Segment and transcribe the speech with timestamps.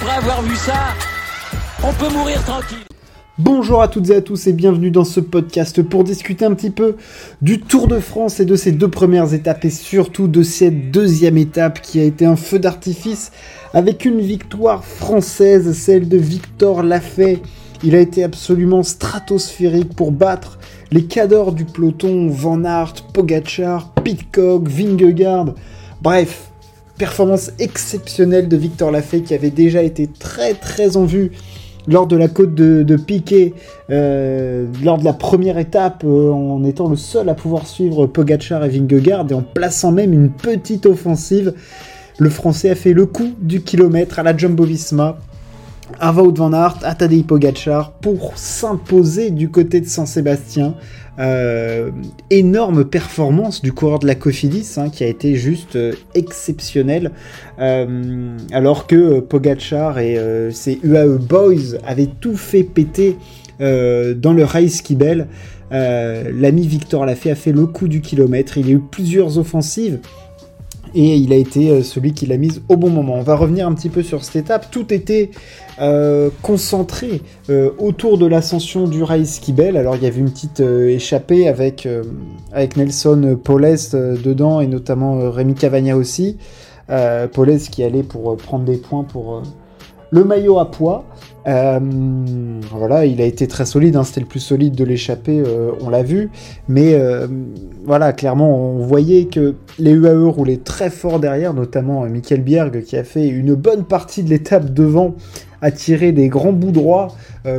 [0.00, 0.94] après avoir vu ça,
[1.82, 2.78] on peut mourir tranquille.
[3.36, 6.70] Bonjour à toutes et à tous et bienvenue dans ce podcast pour discuter un petit
[6.70, 6.96] peu
[7.42, 11.36] du Tour de France et de ses deux premières étapes et surtout de cette deuxième
[11.36, 13.32] étape qui a été un feu d'artifice
[13.74, 17.40] avec une victoire française, celle de Victor Lafay.
[17.82, 20.58] Il a été absolument stratosphérique pour battre
[20.92, 25.54] les cadors du peloton Van Aert, Pogachar, Pitcock, Vingegaard.
[26.02, 26.47] Bref,
[26.98, 31.30] performance exceptionnelle de Victor Lafay qui avait déjà été très très en vue
[31.86, 33.54] lors de la côte de, Piquet,
[33.88, 38.62] euh, lors de la première étape, euh, en étant le seul à pouvoir suivre Pogachar
[38.64, 41.54] et Vingegaard et en plaçant même une petite offensive,
[42.18, 45.18] le Français a fait le coup du kilomètre à la Jumbo-Visma
[46.00, 50.74] à van Aert, à Tadej Pogacar pour s'imposer du côté de Saint-Sébastien.
[51.18, 51.90] Euh,
[52.30, 57.10] énorme performance du coureur de la Cofidis hein, qui a été juste euh, exceptionnel
[57.58, 60.16] euh, alors que Pogachar et
[60.52, 63.16] ses UAE Boys avaient tout fait péter
[63.58, 65.26] dans le Race Kibel.
[65.72, 68.56] L'ami Victor Lafay a fait le coup du kilomètre.
[68.56, 69.98] Il y a eu plusieurs offensives
[70.94, 73.14] et il a été euh, celui qui l'a mise au bon moment.
[73.14, 74.70] On va revenir un petit peu sur cette étape.
[74.70, 75.30] Tout était
[75.80, 79.76] euh, concentré euh, autour de l'ascension du Race Kibel.
[79.76, 81.88] Alors il y avait une petite échappée avec,
[82.52, 86.36] avec Nelson Poles dedans et notamment Rémi Cavagna aussi.
[87.32, 89.42] Poles qui allait pour prendre des points pour
[90.10, 91.04] le maillot à poids.
[91.46, 91.80] Euh,
[92.70, 95.88] voilà, il a été très solide, hein, c'était le plus solide de l'échappée, euh, on
[95.88, 96.30] l'a vu.
[96.68, 97.26] Mais euh,
[97.84, 102.96] voilà, clairement, on voyait que les UAE roulaient très fort derrière, notamment Michael Bierg qui
[102.96, 105.14] a fait une bonne partie de l'étape devant,
[105.62, 107.08] a tiré des grands bouts droits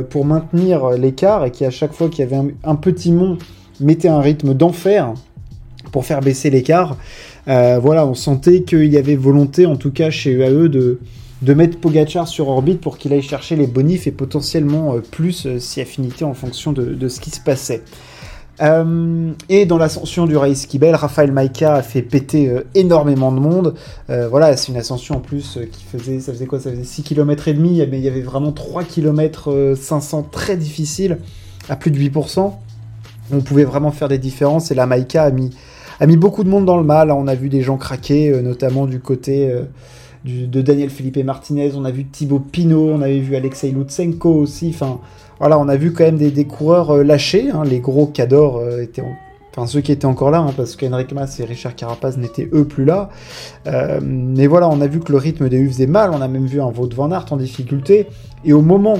[0.08, 3.36] pour maintenir l'écart et qui, à chaque fois qu'il y avait un, petit mont,
[3.80, 5.12] mettait un rythme d'enfer
[5.90, 6.96] pour faire baisser l'écart.
[7.46, 11.00] voilà, on sentait qu'il y avait volonté, en tout cas chez UAE, de
[11.42, 15.46] de mettre Pogachar sur orbite pour qu'il aille chercher les bonifs et potentiellement euh, plus
[15.46, 17.82] euh, si affinité en fonction de, ce qui se passait.
[18.60, 23.74] Euh, et dans l'ascension du Race Kibel, Raphaël Maïka a fait péter énormément de monde.
[24.08, 26.60] voilà, c'est une ascension en plus qui faisait, ça faisait quoi?
[26.60, 30.58] Ça faisait 6 km et demi, mais il y avait vraiment 3 km 500 très
[30.58, 31.16] difficiles,
[31.70, 32.52] à plus de 8%.
[33.32, 35.48] On pouvait vraiment faire des différences et la Maïka a mis,
[35.98, 37.10] a mis beaucoup de monde dans le mal.
[37.12, 39.50] On a vu des gens craquer, notamment du côté
[40.24, 44.70] de Daniel Felipe Martinez, on a vu Thibaut Pinot, on avait vu Alexei Lutsenko aussi.
[44.74, 45.00] Enfin,
[45.38, 47.50] voilà, on a vu quand même des, coureurs euh, lâchés.
[47.50, 47.62] Hein.
[47.64, 49.02] les gros cadors euh, étaient,
[49.50, 52.66] enfin ceux qui étaient encore là, hein, parce qu'Henrik Mas et Richard Carapaz n'étaient eux
[52.66, 53.08] plus là.
[53.66, 56.10] Euh, mais voilà, on a vu que le rythme des U faisait mal.
[56.12, 58.06] On a même vu un Vaud Van en difficulté.
[58.44, 58.98] Et au moment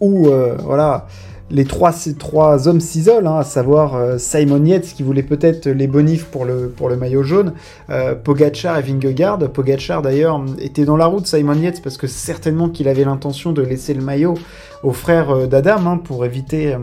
[0.00, 0.28] où,
[0.62, 1.06] voilà
[1.50, 6.26] les trois, hommes s'isolent, hein, à savoir euh, Simon Yates qui voulait peut-être les bonifs
[6.26, 7.54] pour le, maillot jaune,
[7.90, 9.38] euh, Pogachar et Vingegaard.
[9.50, 13.62] Pogachar d'ailleurs était dans la route, Simon Yates, parce que certainement qu'il avait l'intention de
[13.62, 14.34] laisser le maillot
[14.82, 16.76] au frère euh, d'Adam hein, pour éviter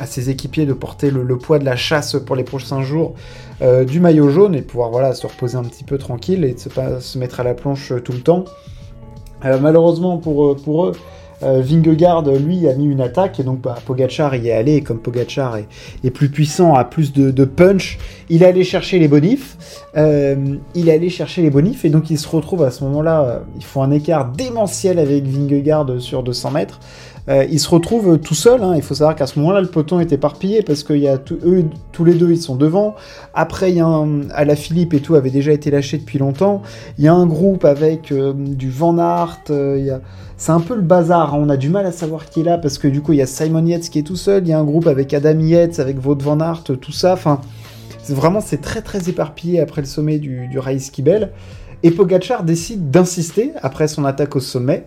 [0.00, 3.14] à ses équipiers de porter le, poids de la chasse pour les prochains jours
[3.86, 6.68] du maillot jaune et pouvoir voilà, se reposer un petit peu tranquille et de se,
[6.68, 8.44] pas, se mettre à la planche tout le temps.
[9.44, 10.46] malheureusement pour
[10.86, 10.92] eux,
[11.42, 14.80] euh, Vingegaard, lui, a mis une attaque, et donc bah, Pogachar y est allé, et
[14.82, 19.56] comme Pogachar est, plus puissant, a plus de, punch, il est allé chercher les bonifs,
[19.96, 23.24] euh, il est allé chercher les bonifs, et donc il se retrouve à ce moment-là,
[23.24, 26.80] euh, il faut un écart démentiel avec Vingegaard sur 200 mètres,
[27.28, 28.62] il se retrouve tout seul.
[28.62, 28.74] Hein.
[28.76, 31.64] Il faut savoir qu'à ce moment-là, le peloton est éparpillé parce qu'il y a eux,
[31.92, 32.94] tous les deux, ils sont devant.
[33.32, 36.62] Après, il y a à la Philippe et tout avait déjà été lâché depuis longtemps.
[36.98, 39.40] Il y a un groupe avec du Van Aert.
[39.50, 40.00] a
[40.36, 41.34] c'est un peu le bazar.
[41.34, 41.38] Hein.
[41.40, 43.22] On a du mal à savoir qui est là parce que du coup, il y
[43.22, 44.42] a Simon Yates qui est tout seul.
[44.44, 47.12] Il y a un groupe avec Adam Yates, avec Vaud Van Aert, tout ça.
[47.12, 47.40] Enfin,
[48.08, 51.32] vraiment, c'est très très éparpillé après le sommet du, du Race Kibel.
[51.82, 54.86] Et Pogachar décide d'insister après son attaque au sommet.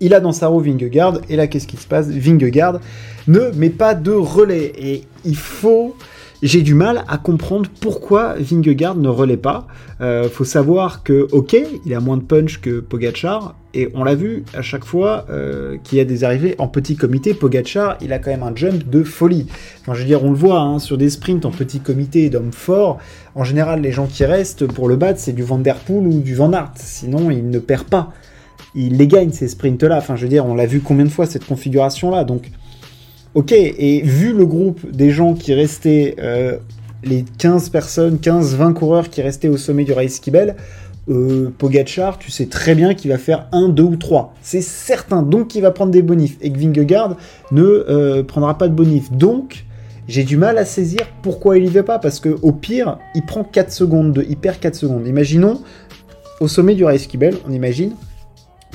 [0.00, 1.20] Il a dans sa roue Vingegaard.
[1.28, 2.08] Et là, qu'est-ce qui se passe?
[2.08, 2.80] Vingegaard
[3.26, 4.72] ne met pas de relais.
[4.78, 5.94] Et il faut
[6.40, 9.66] j'ai du mal à comprendre pourquoi Vingegaard ne relaie pas.
[10.00, 14.14] Euh, faut savoir que, ok, il a moins de punch que Pogachar, et on l'a
[14.14, 17.34] vu à chaque fois euh, qu'il y a des arrivées en petit comité.
[17.34, 19.46] Pogachar, il a quand même un jump de folie.
[19.80, 22.52] Enfin, je veux dire, on le voit hein, sur des sprints en petit comité d'hommes
[22.52, 22.98] forts.
[23.34, 26.20] En général, les gens qui restent pour le battre, c'est du Van Der Poel ou
[26.20, 26.72] du Van Aert.
[26.76, 28.12] Sinon, il ne perd pas.
[28.78, 29.98] Il les gagne ces sprints-là.
[29.98, 32.24] Enfin, je veux dire, on l'a vu combien de fois cette configuration-là.
[32.24, 32.50] Donc,
[33.34, 36.56] Ok, et vu le groupe des gens qui restaient, euh,
[37.04, 40.56] les 15 personnes, 15-20 coureurs qui restaient au sommet du Race Kibel,
[41.10, 44.34] euh, Pogachar, tu sais très bien qu'il va faire 1, 2 ou 3.
[44.42, 46.36] C'est certain, donc il va prendre des bonifs.
[46.40, 47.16] Et que Vingegaard
[47.52, 49.12] ne euh, prendra pas de bonifs.
[49.12, 49.66] Donc,
[50.08, 51.98] j'ai du mal à saisir pourquoi il y va pas.
[51.98, 55.06] Parce que au pire, il prend 4 secondes, de, il perd 4 secondes.
[55.06, 55.60] Imaginons,
[56.40, 57.92] au sommet du Race Kibel, on imagine,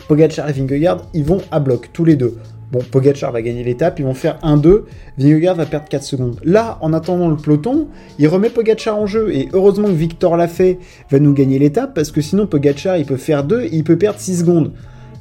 [0.07, 2.38] Pogacar et Vingegaard, ils vont à bloc, tous les deux.
[2.71, 4.83] Bon, Pogacar va gagner l'étape, ils vont faire 1-2,
[5.17, 6.39] Vingegaard va perdre 4 secondes.
[6.44, 10.47] Là, en attendant le peloton, il remet Pogacar en jeu, et heureusement que Victor l'a
[10.47, 10.79] fait,
[11.11, 13.97] va nous gagner l'étape, parce que sinon Pogacar, il peut faire 2 et il peut
[13.97, 14.71] perdre 6 secondes.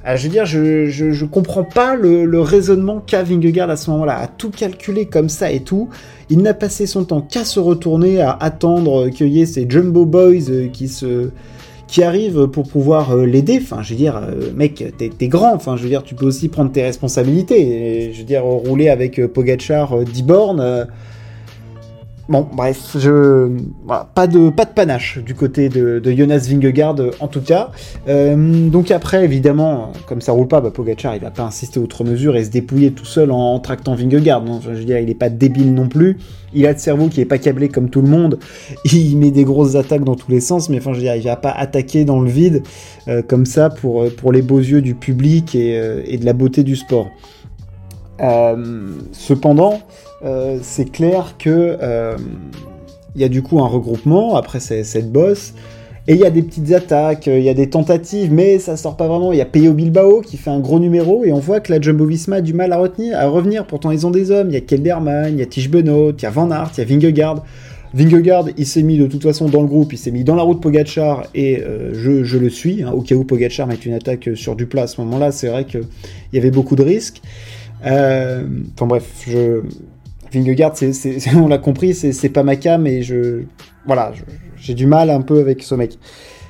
[0.04, 4.18] Ah, je veux dire, je, je, comprends pas le, raisonnement qu'a Vingegaard à ce moment-là,
[4.18, 5.90] à tout calculer comme ça et tout.
[6.28, 10.04] Il n'a passé son temps qu'à se retourner, à attendre qu'il y ait ces Jumbo
[10.04, 11.30] Boys euh, qui se
[11.92, 13.60] qui arrivent pour pouvoir euh, l'aider.
[13.62, 15.54] Enfin, je veux dire, euh, mec, t'es grand.
[15.54, 18.12] Enfin, je veux dire, tu peux aussi prendre tes responsabilités.
[18.14, 20.88] je veux dire, rouler avec Pogachar 10 bornes
[22.28, 22.96] Bon, bref,
[24.14, 27.70] pas de de panache du côté de, Jonas Vingegaard en tout cas.
[28.08, 32.04] Euh, donc après, évidemment, comme ça roule pas, bah, Pogacar il va pas insister outre
[32.04, 34.44] mesure et se dépouiller tout seul en, tractant Vingegaard.
[34.62, 36.18] je veux dire, il est pas débile non plus.
[36.54, 38.38] Il a le cerveau qui est pas câblé comme tout le monde.
[38.92, 41.22] Il met des grosses attaques dans tous les sens, mais enfin, je veux dire, il
[41.22, 42.62] va pas attaquer dans le vide
[43.08, 46.62] euh, comme ça pour les beaux yeux du public et, euh, et de la beauté
[46.62, 47.08] du sport.
[49.12, 49.80] Cependant,
[50.24, 52.16] euh, c'est clair que euh,
[53.14, 55.54] il y a du coup un regroupement après cette boss.
[56.08, 58.96] Et il y a des petites attaques, il y a des tentatives, mais ça sort
[58.96, 59.30] pas vraiment.
[59.32, 61.80] Il y a Peyo Bilbao qui fait un gros numéro, et on voit que la
[61.80, 63.66] Jumbo Visma a du mal à, retenir, à revenir.
[63.66, 64.48] Pourtant, ils ont des hommes.
[64.48, 66.80] Il y a Kelderman, il y a Tish Benoît, il y a Van Aert, il
[66.80, 67.44] y a Vingegaard.
[67.94, 70.42] Vingegaard, il s'est mis de toute façon dans le groupe, il s'est mis dans la
[70.42, 72.82] route Pogachar, et euh, je, le suis.
[72.82, 75.48] Hein, au cas où Pogachar met une attaque sur du plat à ce moment-là, c'est
[75.48, 75.84] vrai qu'il
[76.32, 77.22] y avait beaucoup de risques.
[77.84, 79.62] Enfin bref, je,
[80.32, 80.74] Vingegaard,
[81.36, 83.42] on l'a compris, c'est pas ma cam et je,
[83.86, 84.12] voilà,
[84.56, 85.98] j'ai du mal un peu avec ce mec.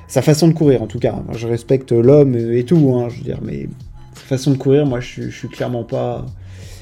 [0.07, 1.15] Sa façon de courir, en tout cas.
[1.35, 3.67] je respecte l'homme et tout, hein, je veux dire, mais
[4.13, 6.25] sa façon de courir, moi, je, suis clairement pas,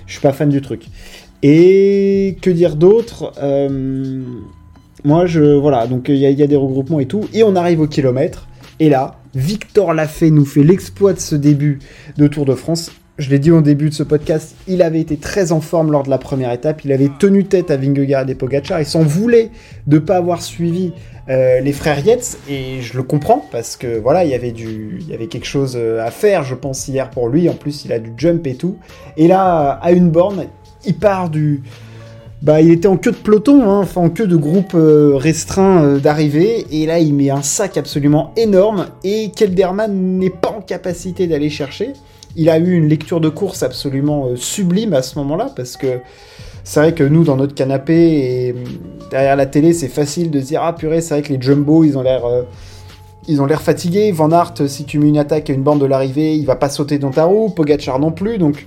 [0.06, 0.86] je suis pas fan du truc.
[1.44, 4.24] Et que dire d'autre euh,
[5.04, 7.80] Moi, je, voilà, donc il y, y, a des regroupements et tout, et on arrive
[7.80, 8.48] au kilomètre.
[8.80, 11.80] Et là, Victor Lafay nous fait l'exploit de ce début
[12.18, 15.16] de Tour de France je l'ai dit au début de ce podcast, il avait été
[15.16, 16.84] très en forme lors de la première étape.
[16.84, 18.80] Il avait tenu tête à Vingegaard et Pogacar.
[18.80, 19.52] Il s'en voulait
[19.86, 20.92] de ne pas avoir suivi
[21.30, 25.04] euh, les frères Yates et je le comprends parce que voilà, il y avait du,
[25.08, 27.48] il avait quelque chose euh, à faire, je pense hier pour lui.
[27.48, 28.78] En plus, il a du jump et tout.
[29.18, 30.48] Et là, à une borne,
[30.84, 31.62] il part du,
[32.42, 35.98] bah, il était en queue de peloton, hein, enfin en queue de groupe euh, restreint
[36.00, 41.28] d'arrivée, et là il met un sac absolument énorme, et Kelderman n'est pas en capacité
[41.28, 41.94] d'aller chercher
[42.36, 46.00] il a eu une lecture de course absolument euh, sublime à ce moment-là, parce que
[46.64, 48.56] c'est vrai que nous, dans notre canapé et
[49.10, 51.84] derrière la télé, c'est facile de se dire Ah purée, c'est vrai que les Jumbo,
[51.84, 52.26] ils ont l'air.
[52.26, 52.44] Euh,
[53.28, 54.12] ils ont l'air fatigués.
[54.12, 56.70] Van Aert, si tu mets une attaque à une bande de l'arrivée, il va pas
[56.70, 57.50] sauter dans ta roue.
[57.50, 58.40] Pogachar non plus.
[58.40, 58.66] Donc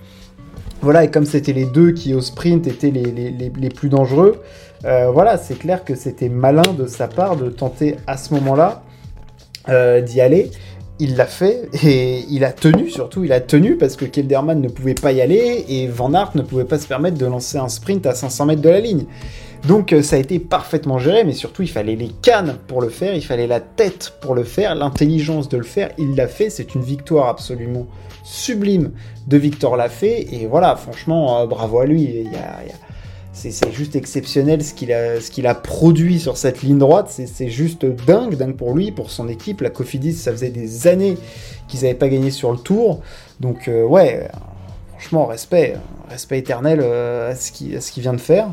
[0.81, 4.43] voilà, et comme c'était les deux qui au sprint étaient les, plus dangereux,
[4.85, 8.83] euh, voilà, c'est clair que c'était malin de sa part de tenter à ce moment-là
[10.03, 10.51] d'y aller
[11.05, 14.69] il l'a fait et il a tenu surtout, il a tenu parce que Kelderman ne
[14.69, 17.69] pouvait pas y aller et Van Aert ne pouvait pas se permettre de lancer un
[17.69, 19.05] sprint à 500 mètres de la ligne.
[19.69, 22.89] Donc euh, ça a été parfaitement géré, mais surtout il fallait les cannes pour le
[22.89, 26.49] faire, il fallait la tête pour le faire, l'intelligence de le faire, il l'a fait,
[26.49, 27.87] c'est une victoire absolument
[28.25, 28.93] sublime
[29.27, 32.27] de Victor Lafay et voilà, franchement, euh, bravo à lui,
[33.35, 37.11] c'est juste exceptionnel ce qu'il a, produit sur cette ligne droite.
[37.11, 39.61] C'est juste dingue, dingue pour lui, pour son équipe.
[39.61, 41.19] La Cofidis, ça faisait des années
[41.69, 43.01] qu'ils n'avaient pas gagné sur le tour.
[43.41, 44.29] Donc, euh, ouais,
[44.97, 45.77] franchement, respect,
[46.09, 48.53] respect éternel euh, à ce qu'il vient de faire.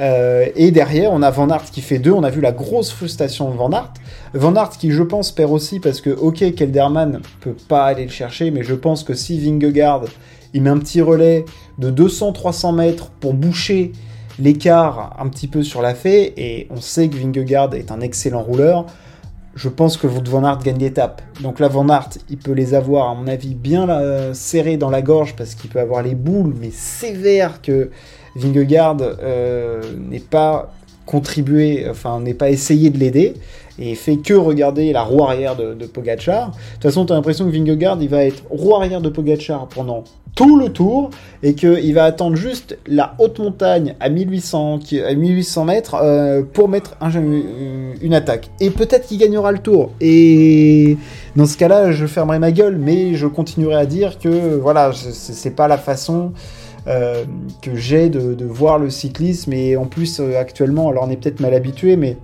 [0.00, 2.12] Euh, et derrière, on a Van Aert qui fait deux.
[2.12, 3.92] On a vu la grosse frustration de Van Aert.
[4.32, 8.10] Van Aert qui, je pense, perd aussi parce que, ok, Kelderman peut pas aller le
[8.10, 10.04] chercher, mais je pense que si Vingegaard
[10.54, 11.44] il met un petit relais
[11.78, 13.92] de 200-300 mètres pour boucher
[14.38, 18.42] l'écart un petit peu sur la fée, et on sait que Vingegaard est un excellent
[18.42, 18.86] rouleur,
[19.54, 21.22] je pense que Van Aert gagne l'étape.
[21.40, 24.90] Donc là, Van Aert, il peut les avoir, à mon avis, bien euh, serrés dans
[24.90, 27.90] la gorge, parce qu'il peut avoir les boules, mais sévères que
[28.34, 30.72] Vingegaard euh, n'est pas
[31.06, 33.34] contribué, enfin, n'est pas essayé de l'aider
[33.78, 36.50] et fait que regarder la roue arrière de, de Pogachar.
[36.50, 39.66] De toute façon, tu as l'impression que Vingegaard, il va être roue arrière de Pogachar
[39.68, 41.10] pendant tout le tour
[41.42, 46.68] et qu'il va attendre juste la haute montagne à 1800, à 1800 mètres euh, pour
[46.68, 48.50] mettre un, une attaque.
[48.60, 49.92] Et peut-être qu'il gagnera le tour.
[50.00, 50.96] Et
[51.36, 55.54] dans ce cas-là, je fermerai ma gueule, mais je continuerai à dire que voilà, c'est
[55.54, 56.32] pas la façon.
[56.86, 57.24] Euh,
[57.62, 61.40] que j'ai de, voir le cyclisme et en plus euh, actuellement alors on est peut-être
[61.40, 62.18] mal habitué mais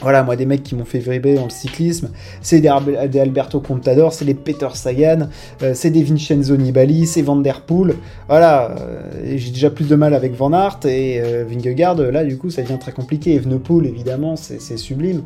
[0.00, 4.12] voilà, moi, des mecs qui m'ont fait vibrer dans le cyclisme, c'est des, Alberto Contador,
[4.12, 5.28] c'est des Peter Sagan,
[5.62, 7.94] euh, c'est des Vincenzo Nibali, c'est Van Der Poel.
[8.26, 8.74] Voilà,
[9.22, 12.62] j'ai déjà plus de mal avec Van Aert et euh, Vingegaard, là, du coup, ça
[12.62, 13.34] devient très compliqué.
[13.34, 15.22] Evenepoel, évidemment, c'est sublime.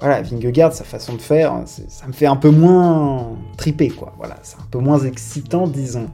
[0.00, 4.12] Voilà, Vingegaard, sa façon de faire, ça me fait un peu moins triper, quoi.
[4.16, 6.08] Voilà, c'est un peu moins excitant, disons.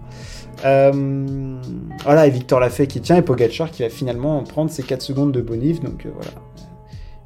[0.65, 1.57] Euh,
[2.05, 5.33] voilà, et Victor Lafay qui tient, et Pogachar qui va finalement prendre ses 4 secondes
[5.33, 6.31] de bonif, donc euh, voilà.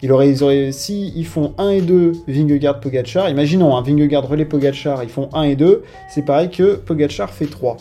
[0.00, 4.26] Il aurait, ils auraient, si ils font 1 et 2 Vingegaard Pogachar, imaginons hein, Vingegaard
[4.26, 7.76] relais Pogachar, ils font 1 et 2, c'est pareil que Pogachar fait 3.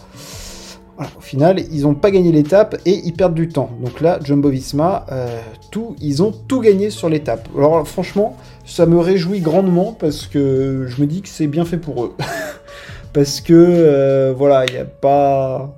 [1.00, 3.70] Au final, ils n'ont pas gagné l'étape et ils perdent du temps.
[3.84, 5.40] Donc là, Jumbo Visma, euh,
[5.70, 7.48] tout, ils ont tout gagné sur l'étape.
[7.56, 8.36] Alors franchement,
[8.66, 12.16] ça me réjouit grandement parce que je me dis que c'est bien fait pour eux.
[13.14, 15.76] parce que euh, voilà, il n'y a pas.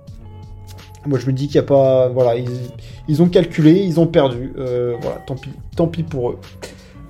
[1.05, 2.07] Moi, je me dis qu'il n'y a pas.
[2.09, 2.35] Voilà,
[3.07, 4.53] ils, ont calculé, ils ont perdu.
[4.57, 6.39] Euh, voilà, tant pis, tant pis pour eux.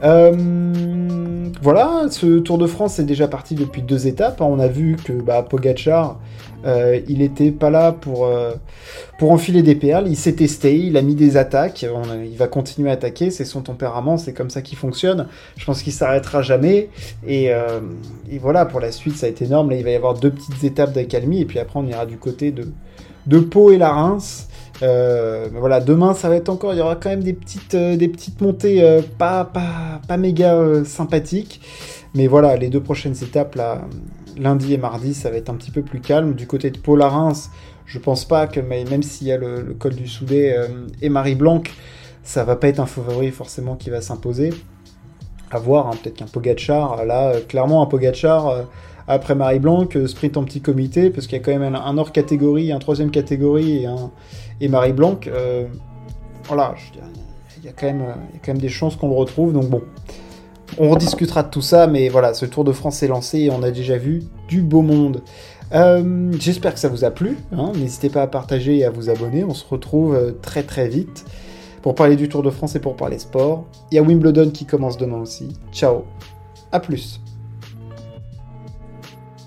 [0.01, 4.41] Voilà, ce Tour de France est déjà parti depuis deux étapes.
[4.41, 6.17] On a vu que bah, Pogachar
[6.65, 8.51] euh, il était pas là pour, euh,
[9.17, 12.89] pour enfiler des perles, il s'est testé, il a mis des attaques, il va continuer
[12.89, 15.27] à attaquer, c'est son tempérament, c'est comme ça qu'il fonctionne.
[15.57, 16.89] Je pense qu'il s'arrêtera jamais.
[17.27, 17.79] Euh,
[18.29, 19.69] et, voilà, pour la suite, ça a été énorme.
[19.69, 22.17] Là, il va y avoir deux petites étapes d'accalmie, et puis après, on ira du
[22.17, 22.67] côté de,
[23.25, 24.47] de Pau et la Reims.
[24.81, 29.01] Voilà, demain ça va être encore, il y aura quand même des petites, petites montées
[29.17, 31.61] pas, pas, pas méga sympathiques.
[32.15, 33.81] Mais voilà, les deux prochaines étapes là,
[34.39, 36.33] lundi et mardi, ça va être un petit peu plus calme.
[36.33, 37.51] Du côté de Paul Reims,
[37.85, 40.67] je pense pas que, même s'il y a le, col du Soudet euh,
[41.01, 41.63] et Marie Blanc,
[42.23, 44.51] ça va pas être un favori forcément qui va s'imposer.
[45.51, 48.63] À voir, hein, peut-être qu'un Pogachar, là, euh, clairement un Pogachar euh,
[49.09, 52.11] après Marie Blanc, sprint en petit comité, parce qu'il y a quand même un, hors
[52.11, 54.11] catégorie, un troisième catégorie et, un,
[54.61, 55.19] et Marie Blanc.
[56.45, 56.75] voilà,
[57.57, 59.51] il y, a quand même, il y a quand même des chances qu'on le retrouve,
[59.51, 59.81] donc bon
[60.77, 63.63] on rediscutera de tout ça, mais voilà, ce Tour de France est lancé et on
[63.63, 65.21] a déjà vu du beau monde.
[65.73, 67.37] Euh, j'espère que ça vous a plu.
[67.51, 67.71] Hein.
[67.75, 69.43] N'hésitez pas à partager et à vous abonner.
[69.43, 71.25] On se retrouve euh, très très vite
[71.81, 73.65] pour parler du Tour de France et pour parler sport.
[73.91, 75.49] Il y a Wimbledon qui commence demain aussi.
[75.71, 76.03] Ciao,
[76.71, 77.21] à plus.